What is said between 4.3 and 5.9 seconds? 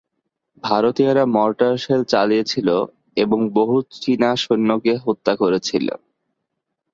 সৈন্যকে হত্যা করেছিল।